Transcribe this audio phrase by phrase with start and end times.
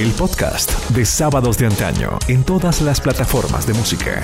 [0.00, 4.22] el podcast de Sábados de Antaño en todas las plataformas de música.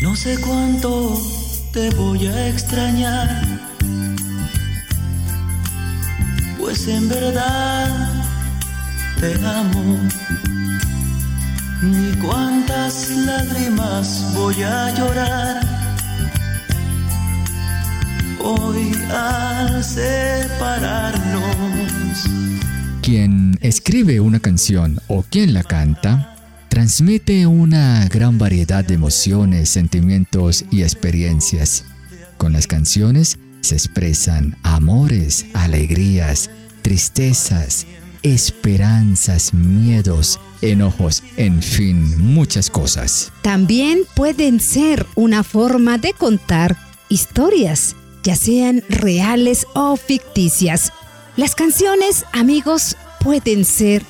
[0.00, 1.20] No sé cuánto
[1.72, 3.42] te voy a extrañar,
[6.56, 8.12] pues en verdad
[9.18, 9.98] te amo.
[11.82, 15.75] Ni cuántas lágrimas voy a llorar
[18.46, 21.42] hoy al separarnos.
[23.02, 26.36] Quien escribe una canción o quien la canta
[26.68, 31.84] transmite una gran variedad de emociones, sentimientos y experiencias.
[32.36, 36.50] Con las canciones se expresan amores, alegrías,
[36.82, 37.86] tristezas,
[38.22, 43.32] esperanzas, miedos, enojos, en fin, muchas cosas.
[43.42, 46.76] También pueden ser una forma de contar
[47.08, 50.92] historias, ya sean reales o ficticias.
[51.36, 54.02] Las canciones, amigos, pueden ser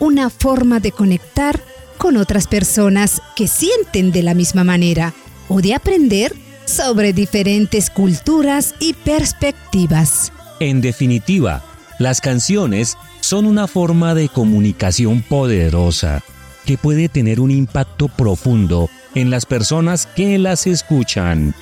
[0.00, 1.62] una forma de conectar
[1.96, 5.14] con otras personas que sienten de la misma manera
[5.48, 10.32] o de aprender sobre diferentes culturas y perspectivas.
[10.58, 11.62] En definitiva,
[12.00, 16.24] las canciones son una forma de comunicación poderosa
[16.66, 21.54] que puede tener un impacto profundo en las personas que las escuchan.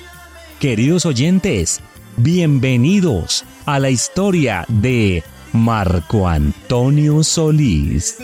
[0.59, 1.81] Queridos oyentes,
[2.21, 8.17] bienvenidos a la historia de Marco Antonio Solís.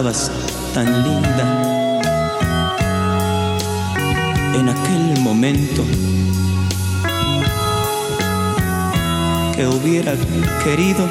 [0.00, 1.44] Tan linda
[4.54, 5.84] en aquel momento
[9.54, 10.14] que hubiera
[10.64, 11.06] querido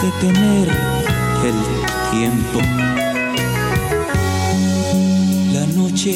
[0.00, 0.68] detener
[1.44, 1.58] el
[2.12, 2.60] tiempo.
[5.52, 6.14] La noche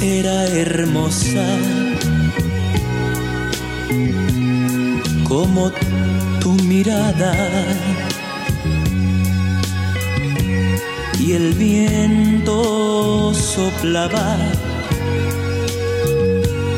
[0.00, 1.44] era hermosa
[5.24, 5.72] como
[6.38, 7.34] tu mirada
[11.26, 14.36] y el viento soplaba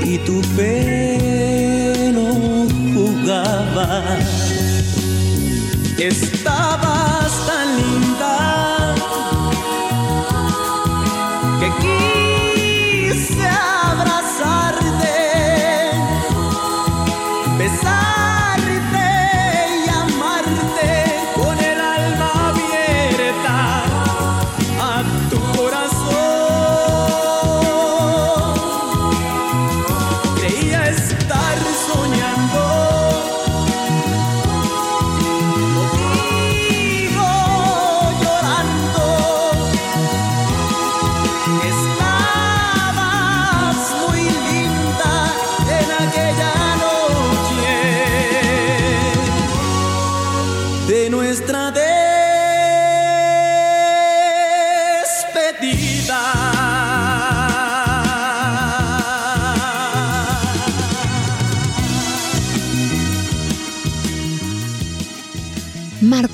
[0.03, 2.32] y tu pelo
[2.94, 4.17] jugaba.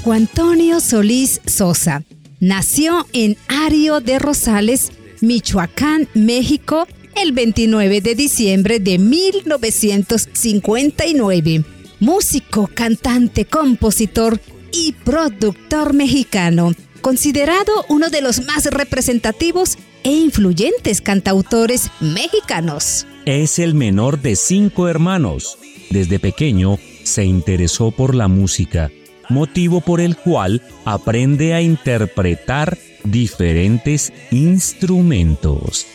[0.05, 2.03] Marco Antonio Solís Sosa.
[2.39, 4.93] Nació en Ario de Rosales,
[5.23, 6.87] Michoacán, México,
[7.17, 11.65] el 29 de diciembre de 1959.
[12.01, 14.39] Músico, cantante, compositor
[14.73, 23.07] y productor mexicano, considerado uno de los más representativos e influyentes cantautores mexicanos.
[23.25, 25.57] Es el menor de cinco hermanos.
[25.89, 28.91] Desde pequeño se interesó por la música,
[29.29, 35.87] motivo por el cual aprende a interpretar diferentes instrumentos.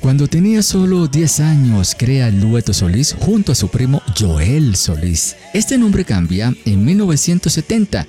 [0.00, 5.36] Cuando tenía solo 10 años, crea el dueto Solís junto a su primo Joel Solís.
[5.54, 8.06] Este nombre cambia en 1970,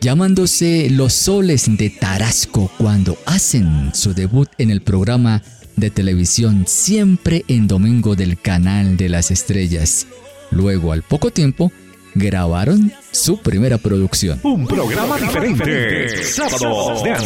[0.00, 5.42] llamándose Los Soles de Tarasco cuando hacen su debut en el programa
[5.76, 10.06] de televisión siempre en domingo del canal de las estrellas.
[10.52, 11.72] Luego, al poco tiempo,
[12.14, 14.40] grabaron su primera producción.
[14.42, 15.70] Un programa diferente.
[15.70, 17.22] De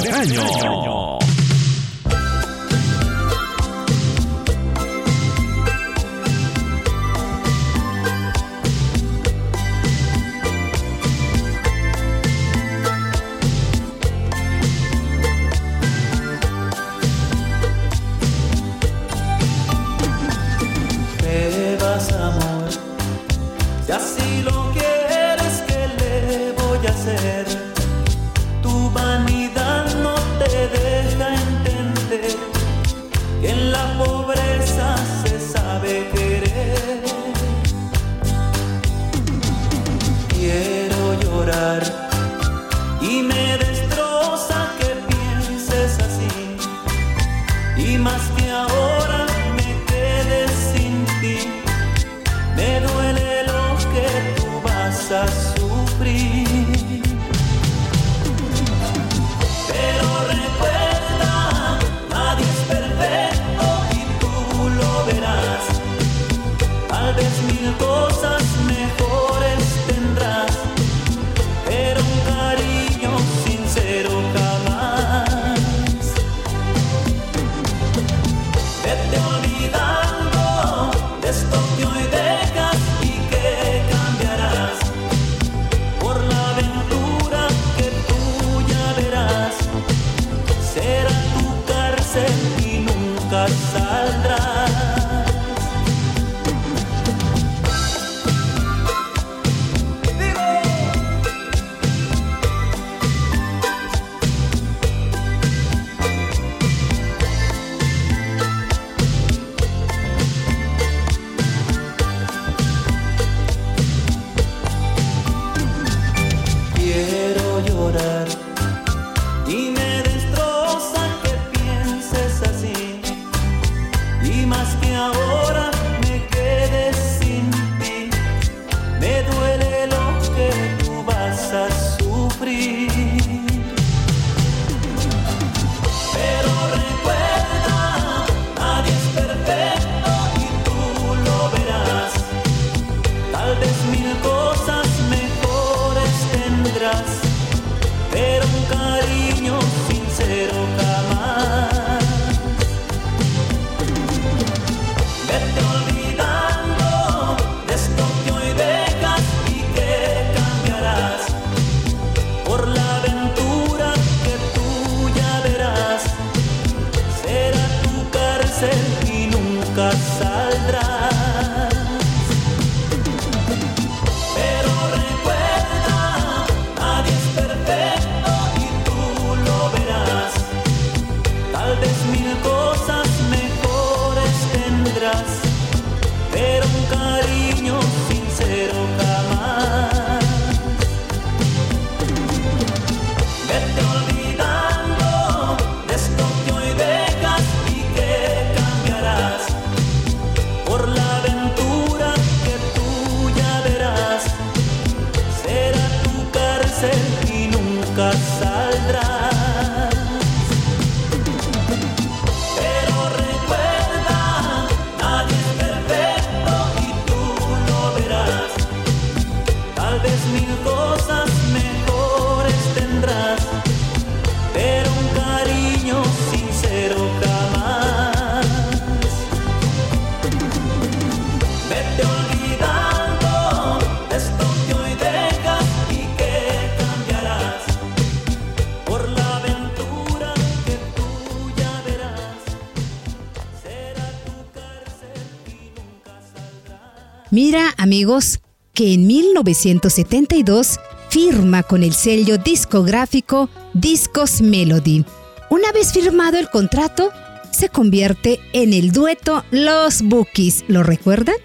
[248.73, 255.05] que en 1972 firma con el sello discográfico Discos Melody.
[255.51, 257.11] Una vez firmado el contrato,
[257.53, 260.65] se convierte en el dueto Los Bookies.
[260.69, 261.37] ¿Lo recuerdan?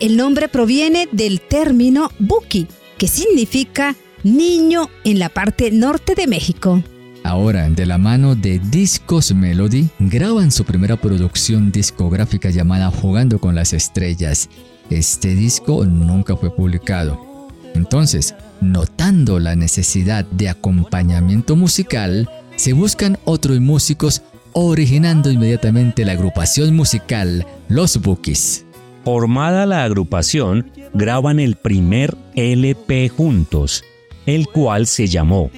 [0.00, 2.66] El nombre proviene del término Buki,
[2.98, 6.82] que significa niño en la parte norte de México.
[7.22, 13.54] Ahora, de la mano de Discos Melody, graban su primera producción discográfica llamada Jugando con
[13.54, 14.48] las Estrellas.
[14.90, 17.48] Este disco nunca fue publicado.
[17.74, 26.74] Entonces, notando la necesidad de acompañamiento musical, se buscan otros músicos originando inmediatamente la agrupación
[26.74, 28.66] musical Los Bookies.
[29.04, 33.84] Formada la agrupación, graban el primer LP juntos,
[34.26, 35.50] el cual se llamó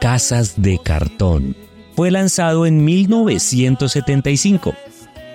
[0.00, 1.56] Casas de Cartón.
[1.96, 4.74] Fue lanzado en 1975.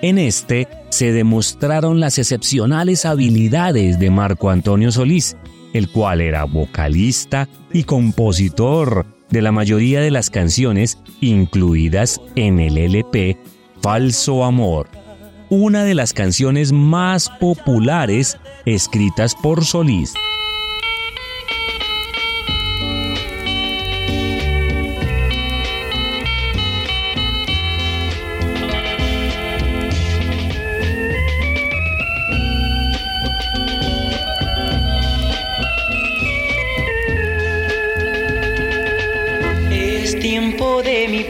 [0.02, 5.36] En este se demostraron las excepcionales habilidades de Marco Antonio Solís,
[5.72, 12.78] el cual era vocalista y compositor de la mayoría de las canciones incluidas en el
[12.78, 13.38] LP
[13.80, 14.88] Falso Amor,
[15.50, 20.14] una de las canciones más populares escritas por Solís.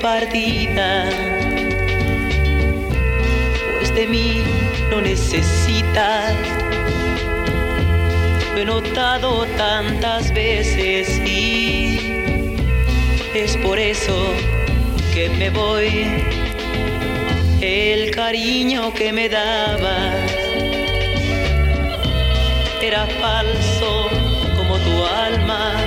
[0.01, 1.11] Partida,
[3.79, 4.43] pues de mí
[4.91, 6.35] no necesitas.
[8.55, 11.99] Lo he notado tantas veces y
[13.35, 14.33] es por eso
[15.13, 16.07] que me voy.
[17.61, 20.17] El cariño que me dabas
[22.81, 24.09] era falso
[24.57, 25.82] como tu alma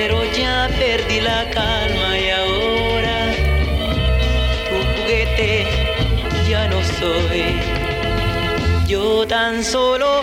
[0.00, 3.18] pero ya perdí la calma y ahora
[4.68, 5.66] tu juguete
[6.48, 7.44] ya no soy.
[8.86, 10.22] Yo tan solo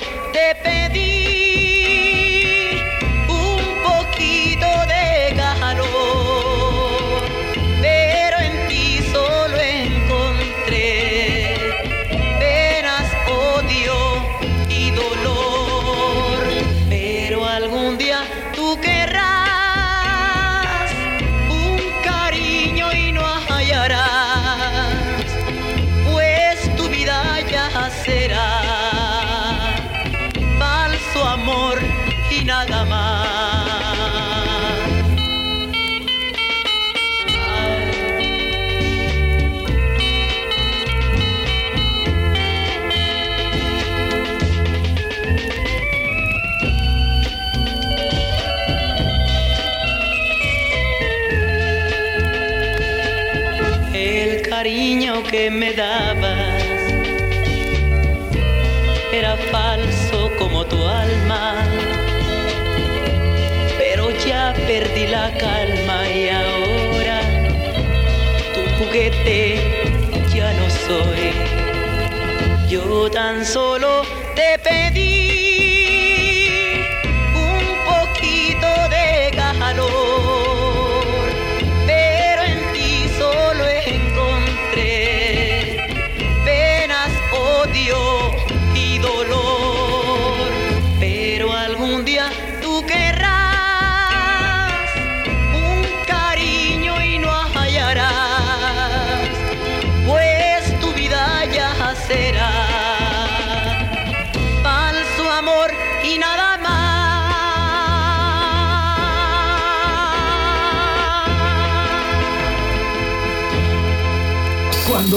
[54.63, 56.63] que me dabas
[59.13, 61.63] era falso como tu alma,
[63.77, 67.19] pero ya perdí la calma y ahora
[68.55, 69.59] tu juguete
[70.33, 71.33] ya no soy.
[72.67, 74.01] Yo tan solo
[74.33, 75.46] te pedí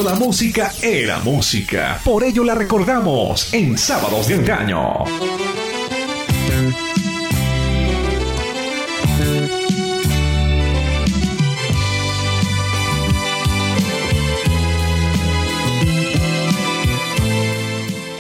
[0.03, 2.01] la música era música.
[2.05, 5.05] Por ello la recordamos en Sábados de Engaño.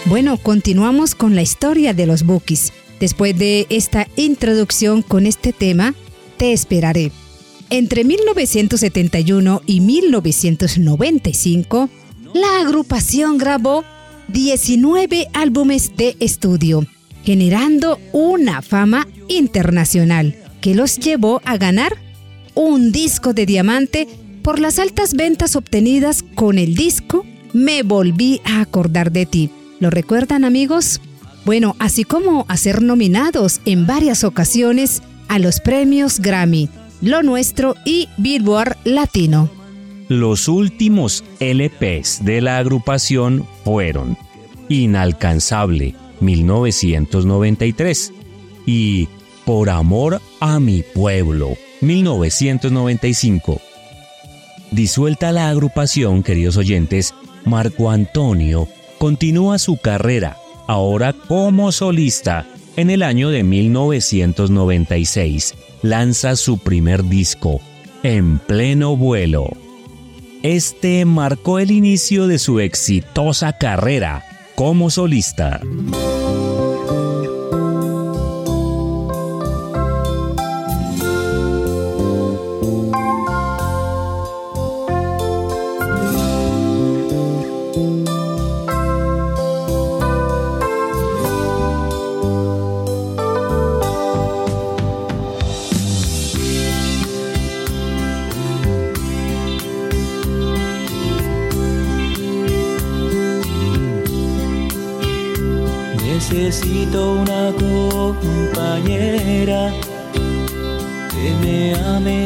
[0.06, 2.72] Bueno, continuamos con la historia de los Bookies.
[2.98, 5.94] Después de esta introducción con este tema,
[6.36, 7.12] te esperaré.
[7.72, 11.88] Entre 1971 y 1995,
[12.34, 13.84] la agrupación grabó
[14.26, 16.84] 19 álbumes de estudio,
[17.22, 21.96] generando una fama internacional que los llevó a ganar
[22.56, 24.08] un disco de diamante
[24.42, 29.48] por las altas ventas obtenidas con el disco Me volví a acordar de ti.
[29.78, 31.00] ¿Lo recuerdan amigos?
[31.44, 36.68] Bueno, así como a ser nominados en varias ocasiones a los premios Grammy,
[37.02, 39.48] Lo Nuestro y Billboard Latino.
[40.08, 44.18] Los últimos LPs de la agrupación fueron
[44.68, 48.12] Inalcanzable, 1993,
[48.66, 49.08] y
[49.46, 53.62] Por Amor a mi Pueblo, 1995.
[54.70, 57.14] Disuelta la agrupación, queridos oyentes,
[57.46, 60.36] Marco Antonio continúa su carrera,
[60.68, 62.46] ahora como solista.
[62.76, 67.60] En el año de 1996 lanza su primer disco,
[68.02, 69.50] En pleno vuelo.
[70.42, 75.60] Este marcó el inicio de su exitosa carrera como solista.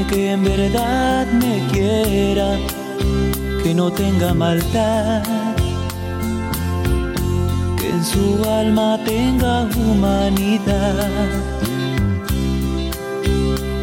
[0.09, 2.57] Que en verdad me quiera,
[3.63, 5.23] que no tenga maldad,
[7.79, 11.11] que en su alma tenga humanidad,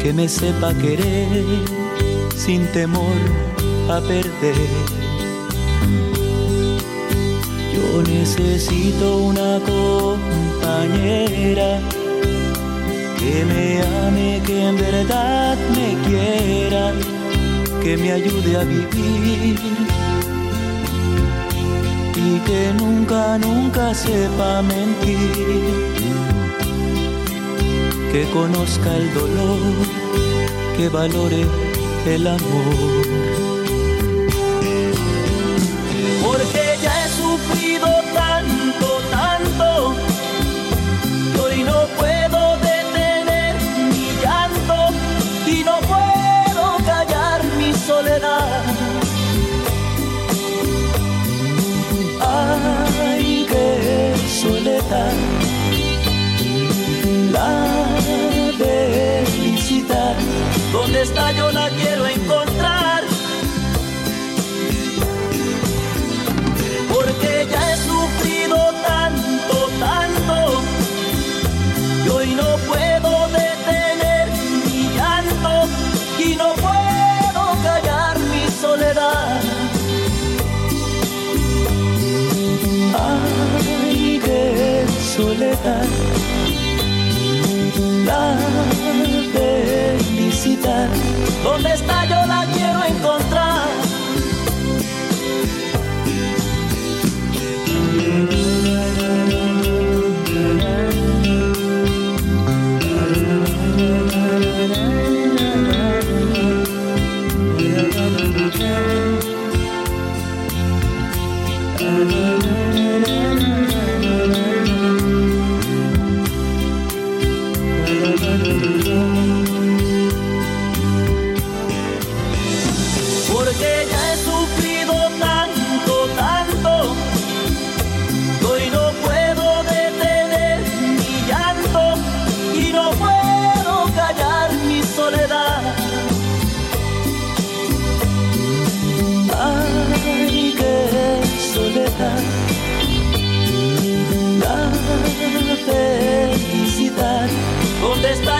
[0.02, 1.44] que me sepa querer
[2.36, 3.16] sin temor
[3.88, 5.02] a perder.
[8.22, 11.80] Necesito una compañera
[13.22, 16.92] que me ame, que en verdad me quiera,
[17.82, 19.58] que me ayude a vivir.
[22.16, 25.78] Y que nunca, nunca sepa mentir,
[28.12, 29.60] que conozca el dolor,
[30.76, 31.46] que valore
[32.06, 33.21] el amor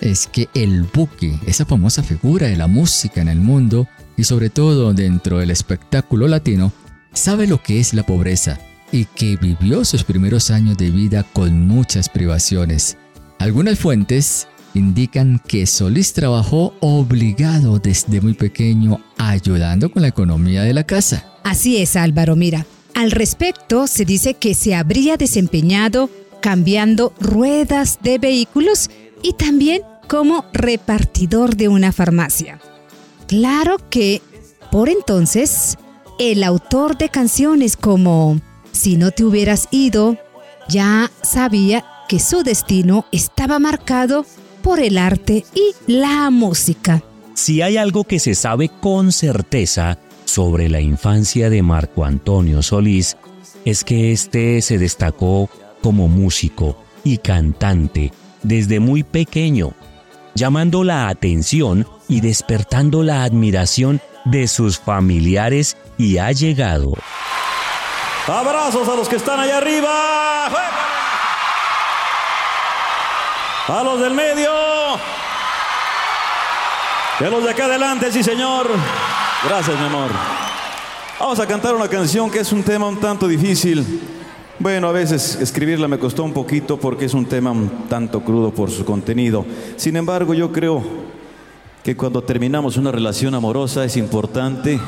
[0.00, 4.50] es que el buque, esa famosa figura de la música en el mundo y sobre
[4.50, 6.72] todo dentro del espectáculo latino,
[7.12, 8.58] sabe lo que es la pobreza
[8.92, 12.96] y que vivió sus primeros años de vida con muchas privaciones.
[13.38, 20.74] Algunas fuentes indican que Solís trabajó obligado desde muy pequeño ayudando con la economía de
[20.74, 21.24] la casa.
[21.44, 22.66] Así es, Álvaro, mira.
[22.94, 26.10] Al respecto, se dice que se habría desempeñado
[26.42, 28.90] cambiando ruedas de vehículos
[29.22, 32.58] y también como repartidor de una farmacia.
[33.28, 34.20] Claro que,
[34.72, 35.78] por entonces,
[36.18, 38.40] el autor de canciones como
[38.72, 40.16] Si no te hubieras ido
[40.68, 44.26] ya sabía que su destino estaba marcado
[44.62, 47.04] por el arte y la música.
[47.34, 53.16] Si hay algo que se sabe con certeza sobre la infancia de Marco Antonio Solís,
[53.64, 55.48] es que éste se destacó
[55.80, 59.72] como músico y cantante desde muy pequeño,
[60.34, 66.94] llamando la atención y despertando la admiración de sus familiares y allegados.
[68.26, 70.46] Abrazos a los que están allá arriba.
[73.68, 74.50] A los del medio.
[77.20, 78.68] Y a los de acá adelante, sí señor.
[79.44, 80.10] Gracias, mi amor.
[81.18, 84.19] Vamos a cantar una canción que es un tema un tanto difícil.
[84.60, 88.50] Bueno, a veces escribirla me costó un poquito porque es un tema un tanto crudo
[88.50, 89.46] por su contenido.
[89.76, 90.84] Sin embargo, yo creo
[91.82, 94.78] que cuando terminamos una relación amorosa es importante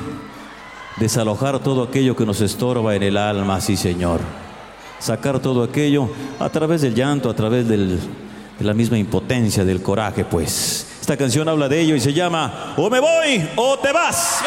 [0.98, 4.20] desalojar todo aquello que nos estorba en el alma, sí Señor.
[4.98, 7.98] Sacar todo aquello a través del llanto, a través de
[8.60, 10.86] la misma impotencia, del coraje, pues.
[11.00, 14.42] Esta canción habla de ello y se llama O me voy o te vas.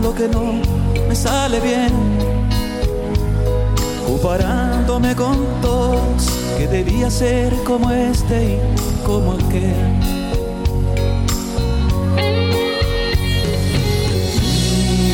[0.00, 0.60] Lo que no
[1.08, 1.92] me sale bien,
[4.06, 8.58] comparándome con todos que debía ser como este y
[9.04, 10.00] como aquel.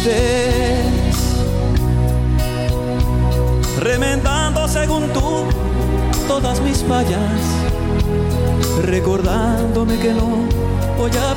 [0.02, 0.84] Vives
[3.78, 5.44] remendando según tú
[6.26, 7.60] todas mis fallas
[8.82, 10.48] recordándome que no
[10.96, 11.34] voy a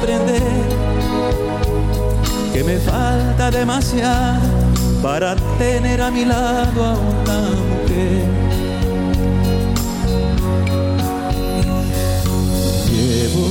[3.54, 4.42] demasiado
[5.04, 7.40] para tener a mi lado a una
[7.70, 8.26] mujer.
[12.90, 13.48] Llevo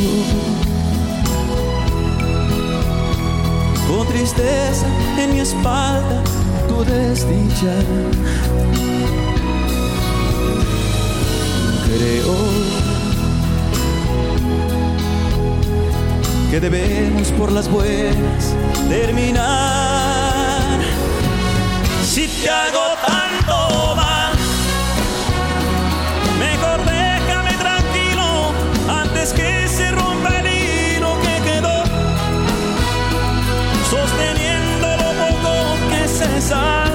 [3.87, 4.87] con tristeza
[5.19, 6.23] en mi espalda
[6.69, 7.75] tu desdicha.
[11.87, 12.37] Creo
[16.51, 18.55] que debemos por las buenas
[18.88, 19.91] terminar.
[22.12, 24.33] Si te hago tanto mal,
[26.38, 28.53] mejor déjame tranquilo
[28.87, 31.85] antes que se rompa el hilo que quedó,
[33.90, 36.91] sosteniendo lo poco que se salvó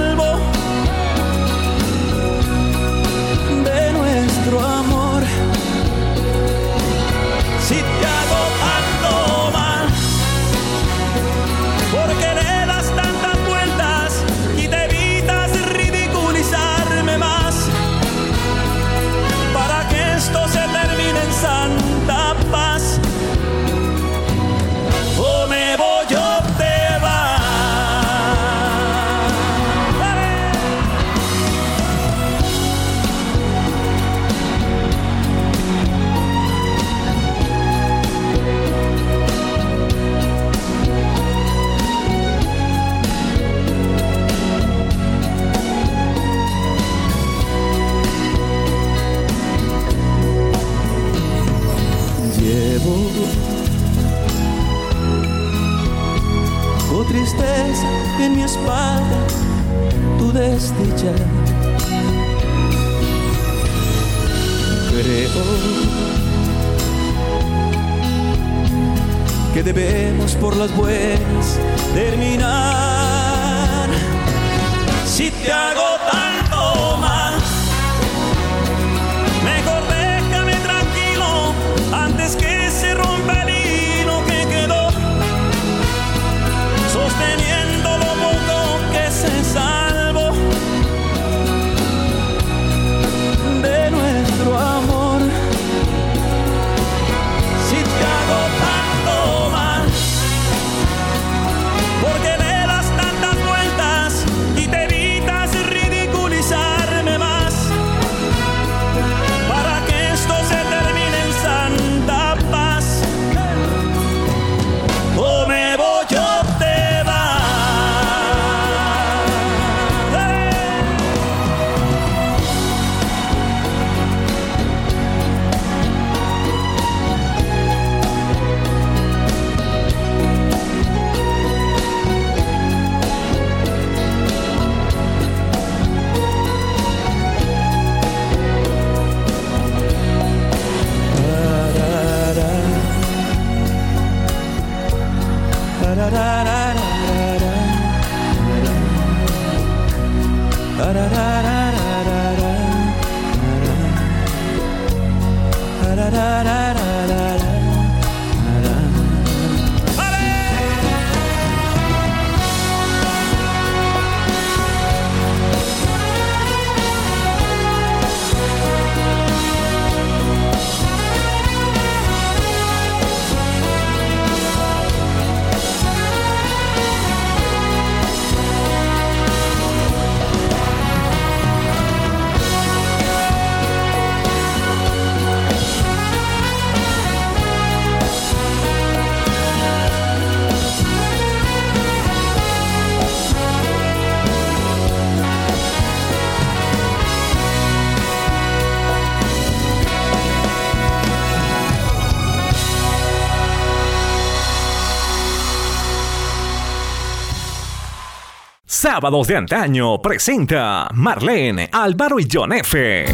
[208.79, 213.07] Sábados de antaño presenta Marlene, Álvaro y John F.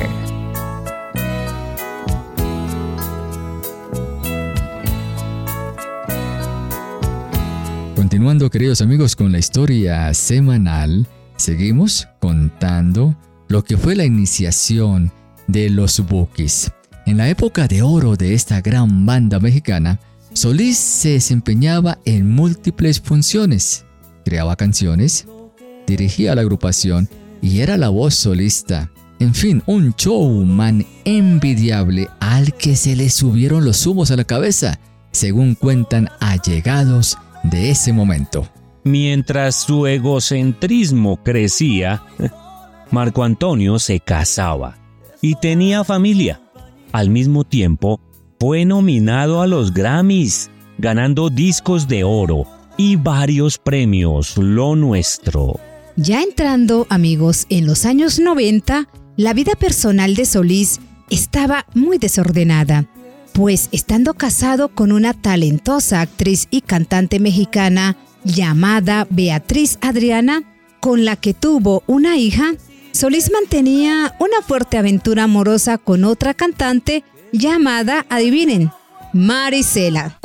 [7.96, 13.16] Continuando, queridos amigos, con la historia semanal, seguimos contando
[13.48, 15.14] lo que fue la iniciación
[15.48, 16.74] de los Bookies.
[17.06, 19.98] En la época de oro de esta gran banda mexicana,
[20.34, 23.86] Solís se desempeñaba en múltiples funciones.
[24.26, 25.26] Creaba canciones,
[25.88, 27.10] dirigía la agrupación
[27.42, 28.90] y era la voz solista.
[29.20, 34.80] En fin, un showman envidiable al que se le subieron los humos a la cabeza,
[35.12, 38.48] según cuentan allegados de ese momento.
[38.84, 42.04] Mientras su egocentrismo crecía,
[42.92, 44.78] Marco Antonio se casaba
[45.22, 46.42] y tenía familia.
[46.92, 48.02] Al mismo tiempo,
[48.40, 52.46] fue nominado a los Grammys, ganando discos de oro
[52.78, 55.62] y varios premios, lo nuestro.
[55.96, 60.80] Ya entrando, amigos, en los años 90, la vida personal de Solís
[61.12, 62.86] estaba muy desordenada,
[63.32, 70.42] pues estando casado con una talentosa actriz y cantante mexicana llamada Beatriz Adriana,
[70.80, 72.56] con la que tuvo una hija,
[72.92, 78.72] Solís mantenía una fuerte aventura amorosa con otra cantante llamada, adivinen,
[79.14, 80.20] Marisela.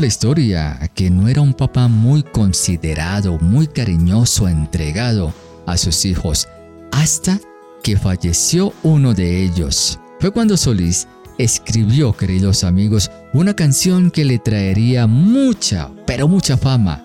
[0.00, 5.34] La historia que no era un papá muy considerado, muy cariñoso, entregado
[5.66, 6.46] a sus hijos,
[6.92, 7.40] hasta
[7.82, 9.98] que falleció uno de ellos.
[10.20, 17.04] Fue cuando Solís escribió, queridos amigos, una canción que le traería mucha, pero mucha fama,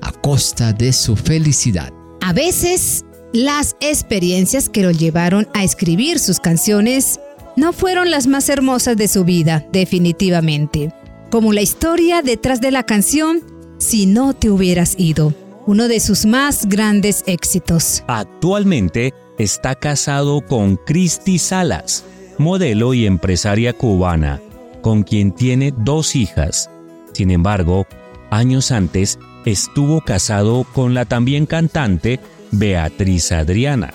[0.00, 1.92] a costa de su felicidad.
[2.22, 7.20] A veces, las experiencias que lo llevaron a escribir sus canciones
[7.54, 10.92] no fueron las más hermosas de su vida, definitivamente
[11.32, 13.40] como la historia detrás de la canción
[13.78, 15.32] Si no te hubieras ido,
[15.66, 18.04] uno de sus más grandes éxitos.
[18.06, 22.04] Actualmente está casado con Cristi Salas,
[22.36, 24.42] modelo y empresaria cubana,
[24.82, 26.68] con quien tiene dos hijas.
[27.14, 27.86] Sin embargo,
[28.30, 33.94] años antes estuvo casado con la también cantante Beatriz Adriana,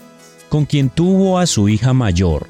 [0.49, 2.47] con quien tuvo a su hija mayor.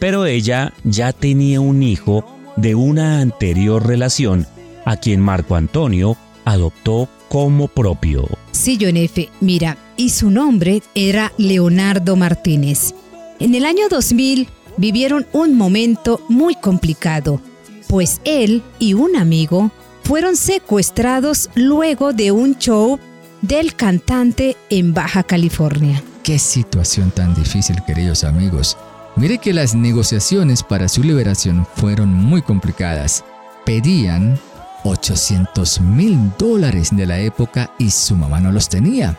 [0.00, 4.46] Pero ella ya tenía un hijo de una anterior relación
[4.84, 8.28] a quien Marco Antonio adoptó como propio.
[8.50, 9.30] Sí, John F.
[9.40, 12.94] Mira, y su nombre era Leonardo Martínez.
[13.38, 17.40] En el año 2000 vivieron un momento muy complicado,
[17.88, 19.70] pues él y un amigo
[20.02, 22.98] fueron secuestrados luego de un show
[23.42, 26.02] del cantante en Baja California.
[26.22, 28.76] Qué situación tan difícil, queridos amigos.
[29.20, 33.22] Mire que las negociaciones para su liberación fueron muy complicadas.
[33.66, 34.40] Pedían
[34.82, 39.18] 800 mil dólares de la época y su mamá no los tenía.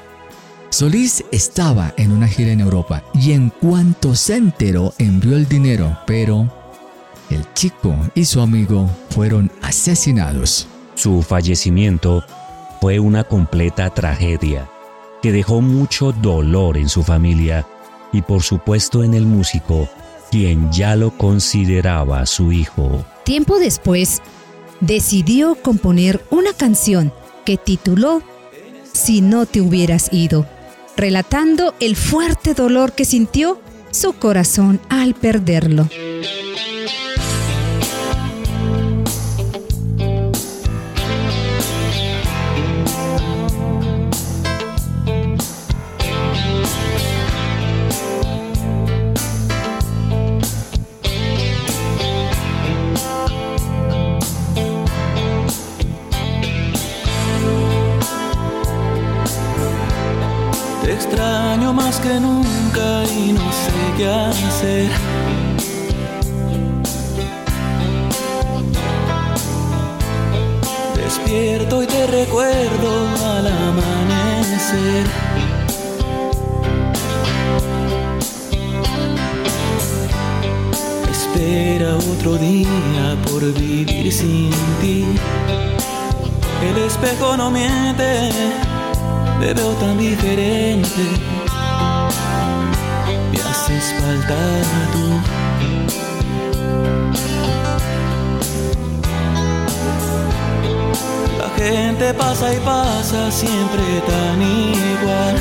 [0.71, 5.95] Solís estaba en una gira en Europa y en cuanto se enteró envió el dinero,
[6.07, 6.51] pero
[7.29, 10.67] el chico y su amigo fueron asesinados.
[10.95, 12.23] Su fallecimiento
[12.81, 14.67] fue una completa tragedia
[15.21, 17.67] que dejó mucho dolor en su familia
[18.11, 19.89] y por supuesto en el músico,
[20.29, 23.05] quien ya lo consideraba su hijo.
[23.23, 24.21] Tiempo después,
[24.79, 27.13] decidió componer una canción
[27.45, 28.21] que tituló
[28.93, 30.45] Si no te hubieras ido,
[30.97, 35.87] relatando el fuerte dolor que sintió su corazón al perderlo.
[70.95, 75.07] Despierto y te recuerdo al amanecer.
[81.09, 85.05] Espera otro día por vivir sin ti.
[86.69, 88.29] El espejo no miente,
[89.39, 91.30] me veo tan diferente
[93.71, 94.37] haces falta
[94.91, 95.07] tú.
[101.39, 105.35] La gente pasa y pasa siempre tan igual.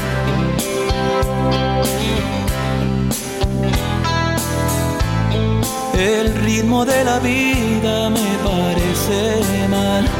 [5.99, 10.20] El ritmo de la vida me parece mal.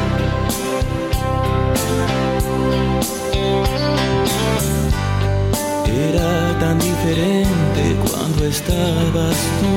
[6.61, 9.75] Tan diferente cuando estabas tú.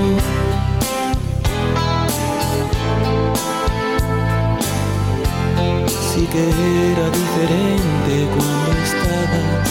[6.13, 6.45] Sí que
[6.93, 9.69] era diferente cuando estabas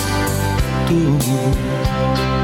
[0.88, 2.43] tú.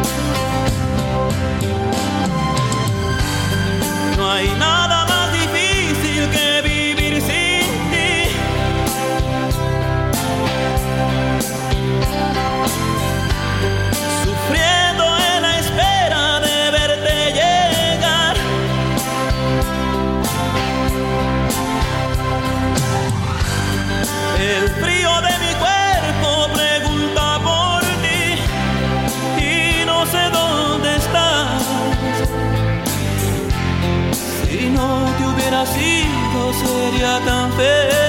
[36.62, 38.09] Ido sería tan feliz.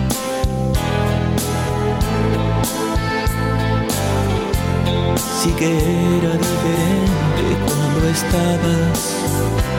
[5.43, 8.99] Sí que era diferente cuando estabas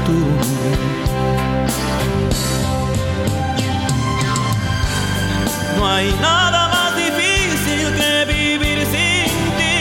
[0.04, 0.18] tú.
[5.76, 9.76] No hay nada más difícil que vivir sin ti.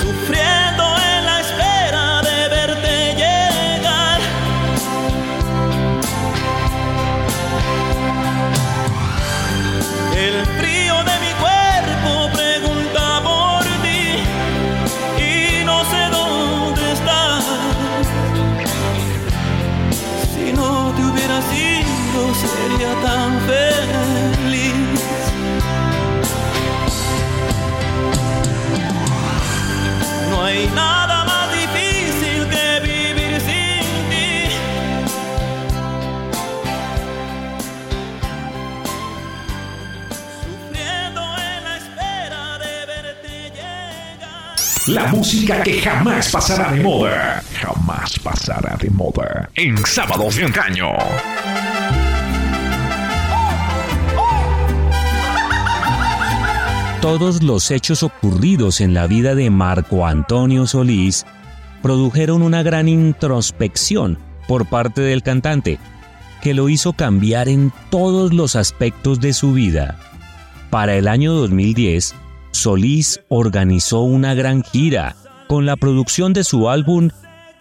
[0.00, 0.65] Sufriendo
[44.86, 47.42] La música que jamás pasará de moda.
[47.54, 49.50] Jamás pasará de moda.
[49.56, 50.90] En sábados de antaño.
[57.00, 61.26] Todos los hechos ocurridos en la vida de Marco Antonio Solís
[61.82, 65.80] produjeron una gran introspección por parte del cantante,
[66.42, 69.98] que lo hizo cambiar en todos los aspectos de su vida.
[70.70, 72.14] Para el año 2010,
[72.56, 75.14] Solís organizó una gran gira
[75.46, 77.10] con la producción de su álbum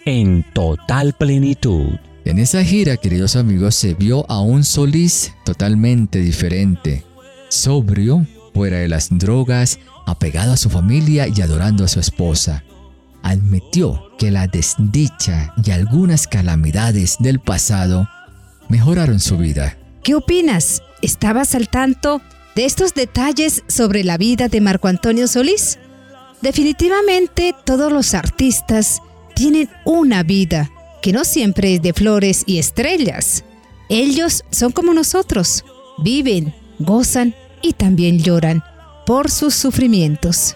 [0.05, 1.97] En Total Plenitud.
[2.23, 7.03] En esa gira, queridos amigos, se vio a un Solís totalmente diferente,
[7.49, 12.63] sobrio, fuera de las drogas, apegado a su familia y adorando a su esposa.
[13.21, 18.07] Admitió que la desdicha y algunas calamidades del pasado
[18.69, 19.77] mejoraron su vida.
[20.03, 20.81] ¿Qué opinas?
[21.01, 22.21] ¿Estabas al tanto
[22.55, 25.77] de estos detalles sobre la vida de Marco Antonio Solís?
[26.41, 29.01] Definitivamente todos los artistas
[29.35, 33.43] tienen una vida que no siempre es de flores y estrellas.
[33.89, 35.63] Ellos son como nosotros,
[35.99, 38.63] viven, gozan y también lloran
[39.05, 40.55] por sus sufrimientos.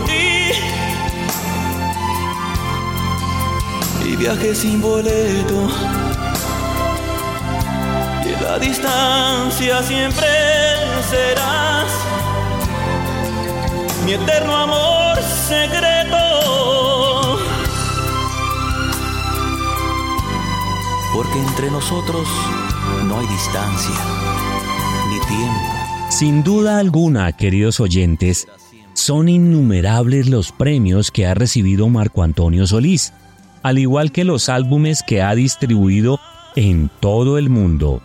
[4.33, 5.69] viaje sin boleto.
[8.25, 10.27] Y la distancia siempre
[11.09, 11.87] serás
[14.05, 15.17] mi eterno amor
[15.47, 16.17] secreto.
[21.13, 22.25] porque entre nosotros
[23.05, 23.95] no hay distancia
[25.09, 26.09] ni tiempo.
[26.09, 28.47] Sin duda alguna, queridos oyentes,
[28.93, 33.13] son innumerables los premios que ha recibido Marco Antonio Solís,
[33.63, 36.19] al igual que los álbumes que ha distribuido
[36.55, 38.01] en todo el mundo.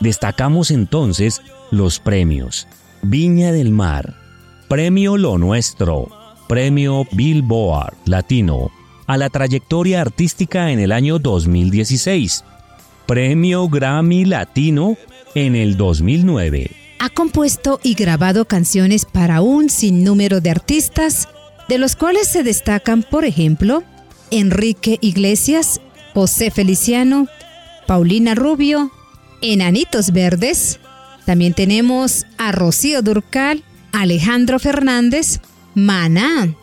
[0.00, 2.68] Destacamos entonces los premios.
[3.02, 4.14] Viña del Mar,
[4.68, 6.08] Premio Lo Nuestro,
[6.48, 8.70] Premio Billboard Latino,
[9.06, 12.44] a la trayectoria artística en el año 2016,
[13.06, 14.96] Premio Grammy Latino
[15.34, 16.70] en el 2009.
[16.98, 21.28] Ha compuesto y grabado canciones para un sinnúmero de artistas,
[21.68, 23.84] de los cuales se destacan, por ejemplo,
[24.30, 25.80] Enrique Iglesias,
[26.14, 27.28] José Feliciano,
[27.86, 28.90] Paulina Rubio,
[29.42, 30.80] Enanitos Verdes.
[31.24, 33.62] También tenemos a Rocío Durcal,
[33.92, 35.40] Alejandro Fernández,
[35.74, 36.54] Maná,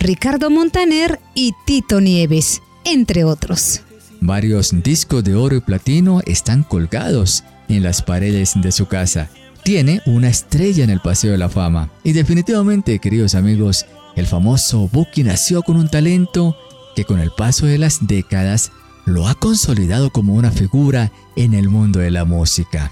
[0.00, 3.82] Ricardo Montaner y Tito Nieves, entre otros.
[4.20, 9.28] Varios discos de oro y platino están colgados en las paredes de su casa.
[9.62, 11.90] Tiene una estrella en el Paseo de la Fama.
[12.04, 13.84] Y definitivamente, queridos amigos,
[14.14, 16.56] el famoso Buki nació con un talento
[16.96, 18.72] que con el paso de las décadas
[19.04, 22.90] lo ha consolidado como una figura en el mundo de la música.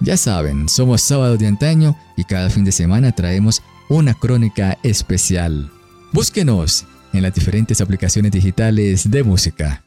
[0.00, 5.70] Ya saben, somos sábados de antaño y cada fin de semana traemos una crónica especial.
[6.12, 9.82] Búsquenos en las diferentes aplicaciones digitales de música.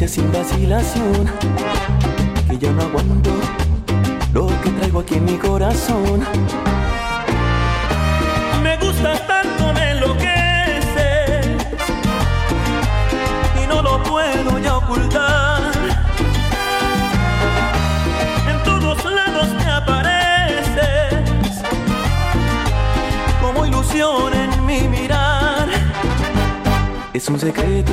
[0.00, 1.30] Noche sin vacilación
[2.48, 3.30] que ya no aguanto
[4.32, 6.20] lo que traigo aquí en mi corazón.
[8.62, 11.46] Me gustas tanto, me enloqueces
[13.62, 15.60] y no lo puedo ya ocultar.
[18.48, 21.62] En todos lados te apareces
[23.42, 25.68] como ilusión en mi mirar.
[27.12, 27.92] Es un secreto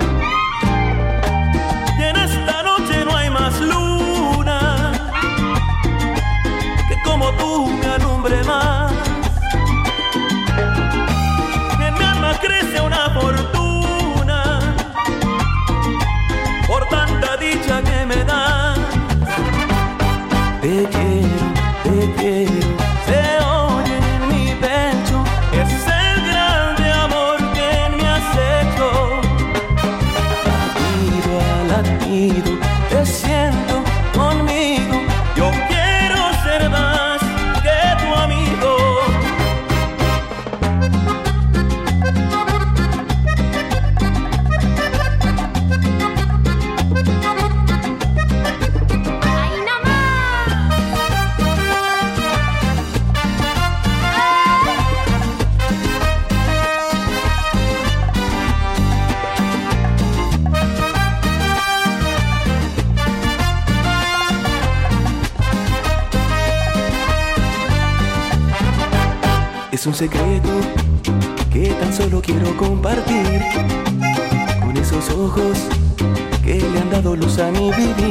[77.77, 78.10] Luz